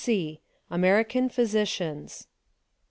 2C. 0.01 0.39
American 0.71 1.29
Physicians. 1.29 2.25